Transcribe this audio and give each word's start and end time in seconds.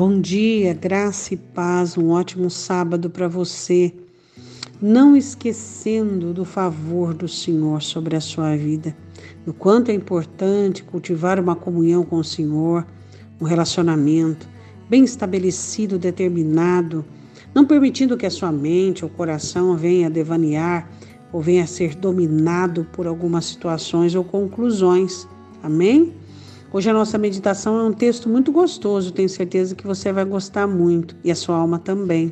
Bom 0.00 0.20
dia, 0.20 0.74
graça 0.74 1.34
e 1.34 1.36
paz, 1.36 1.98
um 1.98 2.10
ótimo 2.10 2.48
sábado 2.48 3.10
para 3.10 3.26
você. 3.26 3.92
Não 4.80 5.16
esquecendo 5.16 6.32
do 6.32 6.44
favor 6.44 7.12
do 7.12 7.26
Senhor 7.26 7.82
sobre 7.82 8.14
a 8.14 8.20
sua 8.20 8.56
vida, 8.56 8.96
do 9.44 9.52
quanto 9.52 9.90
é 9.90 9.94
importante 9.94 10.84
cultivar 10.84 11.40
uma 11.40 11.56
comunhão 11.56 12.04
com 12.04 12.14
o 12.14 12.22
Senhor, 12.22 12.86
um 13.40 13.44
relacionamento 13.44 14.48
bem 14.88 15.02
estabelecido, 15.02 15.98
determinado, 15.98 17.04
não 17.52 17.64
permitindo 17.64 18.16
que 18.16 18.24
a 18.24 18.30
sua 18.30 18.52
mente 18.52 19.04
ou 19.04 19.10
coração 19.10 19.76
venha 19.76 20.08
devanear 20.08 20.88
ou 21.32 21.42
venha 21.42 21.64
a 21.64 21.66
ser 21.66 21.96
dominado 21.96 22.86
por 22.92 23.08
algumas 23.08 23.46
situações 23.46 24.14
ou 24.14 24.22
conclusões. 24.22 25.26
Amém? 25.60 26.14
Hoje 26.70 26.90
a 26.90 26.92
nossa 26.92 27.16
meditação 27.16 27.78
é 27.78 27.82
um 27.82 27.92
texto 27.94 28.28
muito 28.28 28.52
gostoso, 28.52 29.10
tenho 29.10 29.28
certeza 29.28 29.74
que 29.74 29.86
você 29.86 30.12
vai 30.12 30.26
gostar 30.26 30.66
muito 30.66 31.16
e 31.24 31.30
a 31.30 31.34
sua 31.34 31.56
alma 31.56 31.78
também. 31.78 32.30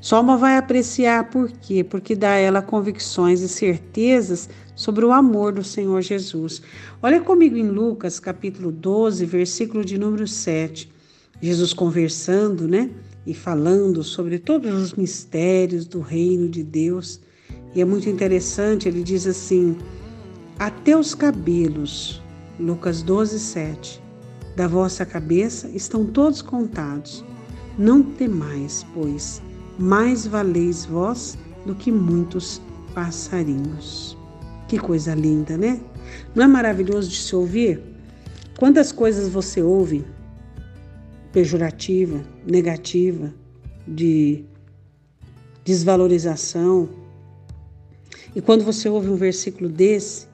Sua 0.00 0.18
alma 0.18 0.36
vai 0.36 0.56
apreciar 0.56 1.30
por 1.30 1.50
quê? 1.50 1.82
Porque 1.82 2.14
dá 2.14 2.30
a 2.30 2.36
ela 2.36 2.62
convicções 2.62 3.40
e 3.40 3.48
certezas 3.48 4.48
sobre 4.76 5.04
o 5.04 5.10
amor 5.10 5.52
do 5.52 5.64
Senhor 5.64 6.00
Jesus. 6.00 6.62
Olha 7.02 7.20
comigo 7.20 7.56
em 7.56 7.68
Lucas, 7.68 8.20
capítulo 8.20 8.70
12, 8.70 9.26
versículo 9.26 9.84
de 9.84 9.98
número 9.98 10.28
7. 10.28 10.88
Jesus 11.42 11.72
conversando, 11.72 12.68
né? 12.68 12.90
E 13.26 13.34
falando 13.34 14.04
sobre 14.04 14.38
todos 14.38 14.72
os 14.80 14.94
mistérios 14.94 15.86
do 15.86 15.98
reino 15.98 16.48
de 16.48 16.62
Deus. 16.62 17.20
E 17.74 17.80
é 17.80 17.84
muito 17.84 18.08
interessante, 18.08 18.86
ele 18.86 19.02
diz 19.02 19.26
assim: 19.26 19.76
até 20.56 20.96
os 20.96 21.16
cabelos 21.16 22.22
Lucas 22.58 23.02
12, 23.02 23.38
7. 23.38 24.02
Da 24.54 24.66
vossa 24.66 25.04
cabeça 25.04 25.68
estão 25.68 26.06
todos 26.06 26.40
contados. 26.40 27.24
Não 27.78 28.02
temais, 28.02 28.86
pois, 28.94 29.42
mais 29.78 30.26
valeis 30.26 30.84
vós 30.84 31.36
do 31.66 31.74
que 31.74 31.92
muitos 31.92 32.60
passarinhos. 32.94 34.16
Que 34.68 34.78
coisa 34.78 35.14
linda, 35.14 35.56
né? 35.56 35.80
Não 36.34 36.44
é 36.44 36.46
maravilhoso 36.46 37.10
de 37.10 37.16
se 37.16 37.36
ouvir? 37.36 37.82
Quantas 38.58 38.90
coisas 38.90 39.28
você 39.28 39.62
ouve 39.62 40.04
pejorativa, 41.36 42.24
negativa, 42.46 43.30
de 43.86 44.42
desvalorização. 45.62 46.88
E 48.34 48.40
quando 48.40 48.64
você 48.64 48.88
ouve 48.88 49.10
um 49.10 49.16
versículo 49.16 49.68
desse, 49.68 50.28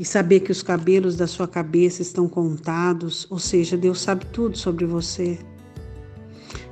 e 0.00 0.04
saber 0.06 0.40
que 0.40 0.50
os 0.50 0.62
cabelos 0.62 1.14
da 1.14 1.26
sua 1.26 1.46
cabeça 1.46 2.00
estão 2.00 2.26
contados, 2.26 3.26
ou 3.28 3.38
seja, 3.38 3.76
Deus 3.76 4.00
sabe 4.00 4.24
tudo 4.32 4.56
sobre 4.56 4.86
você. 4.86 5.38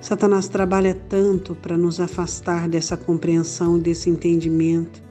Satanás 0.00 0.48
trabalha 0.48 0.94
tanto 1.10 1.54
para 1.54 1.76
nos 1.76 2.00
afastar 2.00 2.66
dessa 2.70 2.96
compreensão 2.96 3.76
e 3.76 3.80
desse 3.82 4.08
entendimento. 4.08 5.02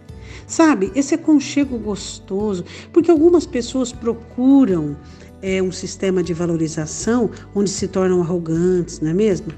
Sabe, 0.48 0.92
esse 0.96 1.14
aconchego 1.14 1.78
gostoso, 1.78 2.66
porque 2.92 3.12
algumas 3.12 3.46
pessoas 3.46 3.92
procuram 3.92 4.98
é, 5.40 5.62
um 5.62 5.72
sistema 5.72 6.24
de 6.24 6.34
valorização 6.34 7.30
onde 7.54 7.70
se 7.70 7.88
tornam 7.88 8.22
arrogantes, 8.22 9.00
não 9.00 9.12
é 9.12 9.14
mesmo? 9.14 9.54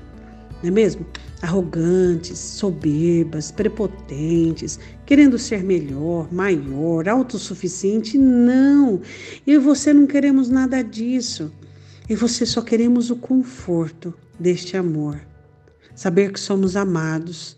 Não 0.61 0.69
é 0.69 0.71
mesmo? 0.71 1.05
arrogantes, 1.41 2.38
soberbas, 2.38 3.52
prepotentes, 3.52 4.79
querendo 5.05 5.38
ser 5.38 5.63
melhor, 5.63 6.31
maior, 6.31 7.07
autossuficiente. 7.07 8.17
Não! 8.17 9.02
Eu 9.47 9.61
e 9.61 9.63
você 9.63 9.93
não 9.93 10.05
queremos 10.05 10.49
nada 10.49 10.83
disso. 10.83 11.52
E 12.09 12.15
você 12.15 12.45
só 12.45 12.61
queremos 12.61 13.09
o 13.09 13.15
conforto 13.15 14.13
deste 14.39 14.75
amor. 14.75 15.19
Saber 15.95 16.31
que 16.31 16.39
somos 16.39 16.75
amados. 16.75 17.58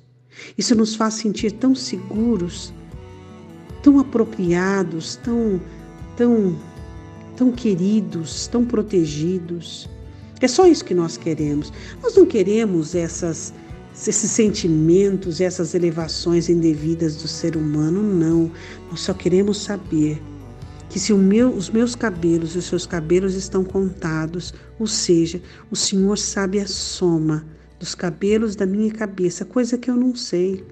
Isso 0.58 0.76
nos 0.76 0.96
faz 0.96 1.16
sentir 1.16 1.52
tão 1.54 1.74
seguros, 1.74 2.74
tão 3.82 4.00
apropriados, 4.00 5.16
tão, 5.18 5.60
tão, 6.18 6.56
tão 7.36 7.52
queridos, 7.52 8.48
tão 8.48 8.66
protegidos. 8.66 9.90
É 10.42 10.48
só 10.48 10.68
isso 10.68 10.84
que 10.84 10.94
nós 10.94 11.18
queremos. 11.18 11.72
Nós 12.02 12.16
não 12.16 12.26
queremos 12.26 12.96
essas 12.96 13.54
esses 13.94 14.32
sentimentos, 14.32 15.42
essas 15.42 15.76
elevações 15.76 16.50
indevidas 16.50 17.18
do 17.18 17.28
ser 17.28 17.56
humano, 17.56 18.02
não. 18.02 18.52
Nós 18.90 19.02
só 19.02 19.14
queremos 19.14 19.62
saber 19.62 20.22
que 20.90 21.00
se 21.00 21.14
meu, 21.14 21.50
os 21.50 21.70
meus 21.70 21.96
cabelos 21.96 22.56
e 22.56 22.58
os 22.58 22.66
seus 22.66 22.86
cabelos 22.86 23.36
estão 23.36 23.64
contados, 23.64 24.54
ou 24.80 24.88
seja, 24.88 25.42
o 25.70 25.76
Senhor 25.76 26.18
sabe 26.18 26.60
a 26.60 26.68
soma 26.68 27.46
dos 27.80 27.96
cabelos 27.96 28.56
da 28.56 28.66
minha 28.66 28.92
cabeça, 28.92 29.46
coisa 29.46 29.78
que 29.78 29.90
eu 29.90 29.96
não 29.96 30.16
sei. 30.16 30.66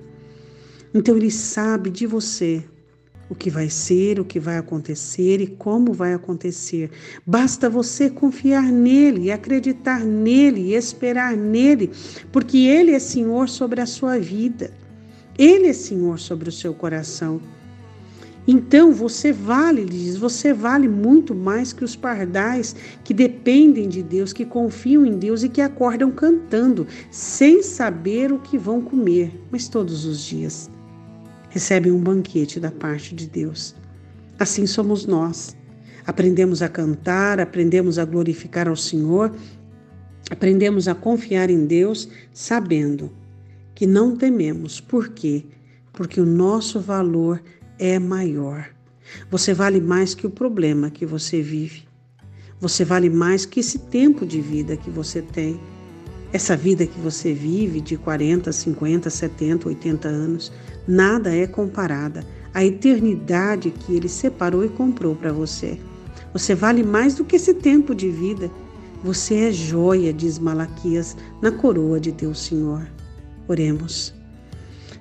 Então 0.93 1.15
Ele 1.15 1.31
sabe 1.31 1.89
de 1.89 2.05
você, 2.05 2.63
o 3.29 3.35
que 3.35 3.49
vai 3.49 3.69
ser, 3.69 4.19
o 4.19 4.25
que 4.25 4.39
vai 4.39 4.57
acontecer 4.57 5.39
e 5.39 5.47
como 5.47 5.93
vai 5.93 6.13
acontecer. 6.13 6.89
Basta 7.25 7.69
você 7.69 8.09
confiar 8.09 8.63
nele, 8.63 9.31
acreditar 9.31 10.03
nele 10.03 10.73
esperar 10.73 11.37
nele, 11.37 11.91
porque 12.31 12.57
ele 12.57 12.91
é 12.91 12.99
Senhor 12.99 13.47
sobre 13.47 13.81
a 13.81 13.85
sua 13.85 14.17
vida. 14.17 14.71
Ele 15.37 15.67
é 15.67 15.73
Senhor 15.73 16.19
sobre 16.19 16.49
o 16.49 16.51
seu 16.51 16.73
coração. 16.73 17.39
Então 18.47 18.91
você 18.91 19.31
vale, 19.31 19.85
diz, 19.85 20.17
você 20.17 20.51
vale 20.51 20.87
muito 20.87 21.35
mais 21.35 21.71
que 21.71 21.83
os 21.83 21.95
pardais 21.95 22.75
que 23.03 23.13
dependem 23.13 23.87
de 23.87 24.01
Deus, 24.01 24.33
que 24.33 24.43
confiam 24.43 25.05
em 25.05 25.19
Deus 25.19 25.43
e 25.43 25.49
que 25.49 25.61
acordam 25.61 26.09
cantando, 26.09 26.87
sem 27.11 27.61
saber 27.61 28.31
o 28.33 28.39
que 28.39 28.57
vão 28.57 28.81
comer, 28.81 29.31
mas 29.51 29.67
todos 29.67 30.03
os 30.03 30.19
dias 30.21 30.69
recebem 31.49 31.91
um 31.91 32.01
banquete 32.01 32.59
da 32.59 32.71
parte 32.71 33.13
de 33.13 33.27
Deus. 33.27 33.75
Assim 34.37 34.65
somos 34.65 35.05
nós. 35.05 35.57
Aprendemos 36.05 36.61
a 36.61 36.69
cantar, 36.69 37.39
aprendemos 37.39 37.99
a 37.99 38.05
glorificar 38.05 38.67
ao 38.67 38.75
Senhor, 38.75 39.35
aprendemos 40.31 40.87
a 40.87 40.95
confiar 40.95 41.49
em 41.49 41.65
Deus, 41.65 42.09
sabendo 42.33 43.11
que 43.75 43.85
não 43.85 44.15
tememos. 44.15 44.79
Por 44.79 45.09
quê? 45.09 45.45
Porque 45.93 46.19
o 46.19 46.25
nosso 46.25 46.79
valor 46.79 47.41
é 47.77 47.99
maior. 47.99 48.69
Você 49.29 49.53
vale 49.53 49.79
mais 49.79 50.13
que 50.13 50.27
o 50.27 50.29
problema 50.29 50.89
que 50.89 51.05
você 51.05 51.41
vive. 51.41 51.87
Você 52.59 52.83
vale 52.83 53.09
mais 53.09 53.45
que 53.45 53.59
esse 53.59 53.79
tempo 53.79 54.25
de 54.25 54.41
vida 54.41 54.75
que 54.75 54.89
você 54.89 55.21
tem. 55.21 55.59
Essa 56.31 56.55
vida 56.55 56.85
que 56.85 56.99
você 56.99 57.33
vive 57.33 57.81
de 57.81 57.97
40, 57.97 58.51
50, 58.51 59.09
70, 59.09 59.67
80 59.67 60.07
anos, 60.07 60.51
nada 60.87 61.35
é 61.35 61.47
comparada 61.47 62.23
à 62.53 62.63
eternidade 62.63 63.71
que 63.71 63.95
ele 63.95 64.07
separou 64.07 64.63
e 64.63 64.69
comprou 64.69 65.15
para 65.15 65.33
você. 65.33 65.79
Você 66.31 66.53
vale 66.53 66.83
mais 66.83 67.15
do 67.15 67.25
que 67.25 67.35
esse 67.35 67.53
tempo 67.55 67.95
de 67.95 68.09
vida. 68.09 68.51
Você 69.03 69.35
é 69.35 69.51
joia, 69.51 70.13
diz 70.13 70.37
Malaquias, 70.37 71.17
na 71.41 71.51
coroa 71.51 71.99
de 71.99 72.11
teu 72.11 72.35
Senhor. 72.35 72.87
Oremos. 73.47 74.18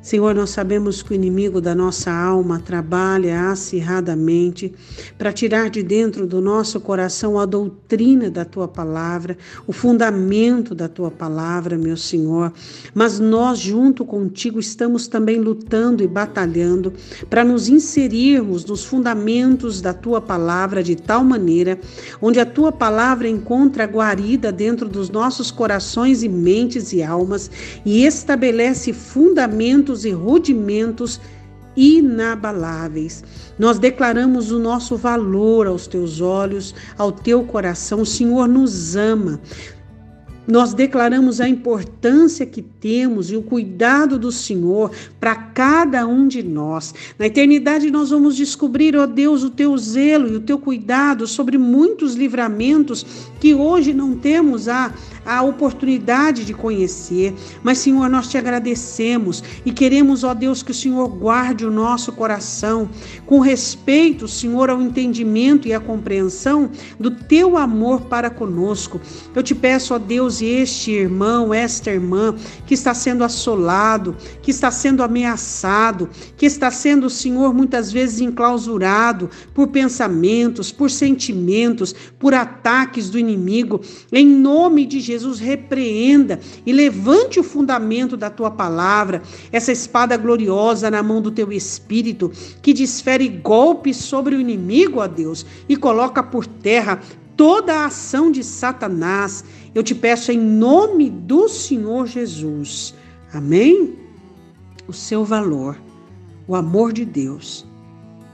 Senhor, 0.09 0.35
nós 0.35 0.49
sabemos 0.49 1.03
que 1.03 1.13
o 1.13 1.15
inimigo 1.15 1.61
da 1.61 1.75
nossa 1.75 2.11
alma 2.11 2.59
trabalha 2.59 3.51
acirradamente 3.51 4.73
para 5.19 5.35
tirar 5.35 5.69
de 5.69 5.83
dentro 5.83 6.27
do 6.27 6.41
nosso 6.41 6.81
coração 6.81 7.39
a 7.39 7.45
doutrina 7.45 8.31
da 8.31 8.43
tua 8.43 8.67
palavra, 8.67 9.37
o 9.67 9.73
fundamento 9.73 10.75
da 10.75 10.89
tua 10.89 11.11
palavra, 11.11 11.77
meu 11.77 11.95
Senhor. 11.95 12.51
Mas 12.95 13.21
nós, 13.21 13.59
junto 13.59 14.03
contigo, 14.03 14.59
estamos 14.59 15.07
também 15.09 15.37
lutando 15.37 16.03
e 16.03 16.07
batalhando 16.09 16.91
para 17.29 17.45
nos 17.45 17.69
inserirmos 17.69 18.65
nos 18.65 18.87
fundamentos 18.87 19.83
da 19.83 19.93
tua 19.93 20.23
palavra 20.23 20.83
de 20.83 20.97
tal 20.97 21.23
maneira 21.23 21.79
onde 22.23 22.41
a 22.41 22.47
tua 22.47 22.73
palavra 22.73 23.29
encontra 23.29 23.85
guarida 23.85 24.51
dentro 24.51 24.89
dos 24.89 25.11
nossos 25.11 25.51
corações 25.51 26.23
e 26.23 26.31
mentes 26.31 26.95
e 26.95 27.03
almas 27.03 27.51
e 27.85 28.07
estabelece 28.07 28.95
fundamentos 28.95 29.98
e 30.05 30.11
rudimentos 30.11 31.21
inabaláveis. 31.77 33.23
Nós 33.59 33.79
declaramos 33.79 34.51
o 34.51 34.59
nosso 34.59 34.97
valor 34.97 35.67
aos 35.67 35.87
teus 35.87 36.21
olhos, 36.21 36.75
ao 36.97 37.13
teu 37.13 37.45
coração. 37.45 38.01
O 38.01 38.07
Senhor 38.07 38.49
nos 38.49 38.97
ama. 38.97 39.41
Nós 40.49 40.73
declaramos 40.73 41.43
a 41.43 41.49
importância 41.49 42.47
que 42.47 42.63
temos 42.63 43.31
e 43.31 43.37
o 43.37 43.43
cuidado 43.43 44.19
do 44.19 44.33
Senhor 44.33 44.91
para 45.21 45.37
cada 45.37 46.07
um 46.07 46.27
de 46.27 46.43
nós. 46.43 46.95
Na 47.19 47.27
eternidade, 47.27 47.91
nós 47.91 48.09
vamos 48.09 48.35
descobrir, 48.35 48.97
ó 48.97 49.05
Deus, 49.05 49.43
o 49.43 49.51
teu 49.51 49.77
zelo 49.77 50.27
e 50.27 50.37
o 50.37 50.41
teu 50.41 50.59
cuidado 50.59 51.27
sobre 51.27 51.59
muitos 51.59 52.15
livramentos 52.15 53.05
que 53.39 53.53
hoje 53.53 53.93
não 53.93 54.17
temos 54.17 54.69
a, 54.69 54.91
a 55.25 55.43
oportunidade 55.43 56.47
de 56.47 56.55
conhecer. 56.55 57.35
Mas, 57.63 57.77
Senhor, 57.79 58.09
nós 58.09 58.31
te 58.31 58.39
agradecemos 58.39 59.45
e 59.67 59.71
queremos, 59.71 60.25
ó 60.25 60.33
Deus, 60.33 60.63
que 60.63 60.71
o 60.71 60.75
Senhor 60.75 61.09
guarde 61.09 61.67
o 61.67 61.71
nosso 61.71 62.11
coração 62.13 62.89
com 63.27 63.39
respeito, 63.41 64.27
Senhor, 64.27 64.71
ao 64.71 64.81
entendimento 64.81 65.69
e 65.69 65.75
à 65.75 65.81
compreensão 65.81 66.71
do 66.99 67.11
teu 67.11 67.59
amor 67.59 68.03
para 68.03 68.31
conosco. 68.31 68.99
Eu 69.35 69.43
te 69.43 69.55
peço, 69.55 69.95
ó 69.95 69.99
Deus, 69.99 70.38
Este 70.43 70.93
irmão, 70.93 71.53
esta 71.53 71.91
irmã 71.91 72.35
que 72.67 72.75
está 72.75 72.95
sendo 72.95 73.25
assolado, 73.25 74.17
que 74.43 74.51
está 74.51 74.71
sendo 74.71 75.03
ameaçado, 75.03 76.09
que 76.37 76.47
está 76.47 76.71
sendo, 76.71 77.11
Senhor, 77.11 77.53
muitas 77.55 77.91
vezes 77.93 78.21
enclausurado 78.21 79.31
por 79.55 79.69
pensamentos, 79.69 80.71
por 80.73 80.91
sentimentos, 80.91 81.95
por 82.19 82.35
ataques 82.35 83.11
do 83.11 83.19
inimigo, 83.19 83.81
em 84.13 84.27
nome 84.27 84.87
de 84.87 85.01
Jesus, 85.01 85.39
repreenda 85.39 86.41
e 86.67 86.73
levante 86.73 87.41
o 87.41 87.45
fundamento 87.45 88.17
da 88.17 88.31
tua 88.31 88.51
palavra, 88.51 89.23
essa 89.53 89.73
espada 89.73 90.17
gloriosa 90.17 90.91
na 90.91 91.03
mão 91.03 91.21
do 91.21 91.31
teu 91.31 91.53
espírito, 91.53 92.31
que 92.63 92.73
desfere 92.73 93.29
golpes 93.29 93.97
sobre 93.97 94.35
o 94.35 94.41
inimigo, 94.41 95.01
ó 95.01 95.07
Deus, 95.07 95.45
e 95.69 95.77
coloca 95.77 96.23
por 96.23 96.47
terra 96.47 97.01
toda 97.39 97.73
a 97.73 97.87
ação 97.87 98.31
de 98.31 98.43
Satanás. 98.45 99.43
Eu 99.75 99.83
te 99.83 99.95
peço 99.95 100.31
em 100.33 100.39
nome 100.39 101.09
do 101.09 101.49
Senhor 101.49 102.07
Jesus. 102.07 102.93
Amém? 103.33 103.97
O 104.87 104.93
seu 104.93 105.25
valor, 105.25 105.81
o 106.47 106.57
amor 106.57 106.93
de 106.93 107.05
Deus, 107.05 107.65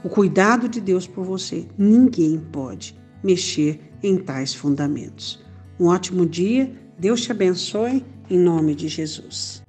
o 0.03 0.09
cuidado 0.09 0.67
de 0.67 0.81
Deus 0.81 1.05
por 1.05 1.23
você, 1.23 1.67
ninguém 1.77 2.39
pode 2.51 2.97
mexer 3.23 3.79
em 4.01 4.17
tais 4.17 4.53
fundamentos. 4.53 5.43
Um 5.79 5.87
ótimo 5.87 6.25
dia, 6.25 6.73
Deus 6.97 7.21
te 7.21 7.31
abençoe, 7.31 8.03
em 8.29 8.39
nome 8.39 8.73
de 8.73 8.87
Jesus. 8.87 9.64